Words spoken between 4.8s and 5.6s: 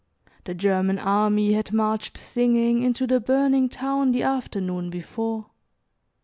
before.